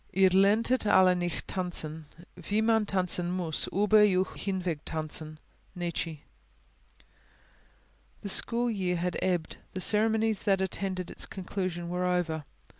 [0.15, 2.05] IHR LERNTET ALLE NICHT TANZEN,
[2.49, 5.37] WIE MAN TANZEN MUSS UBER EUCH HINWEG TANZEN!
[5.77, 6.21] NIETZSCHE
[8.23, 12.45] The school year had ebbed; the ceremonies that attended its conclusion were over.